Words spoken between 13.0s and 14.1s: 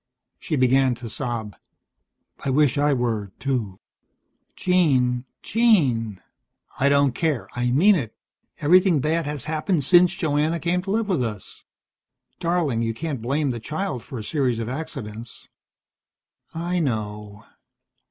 blame the child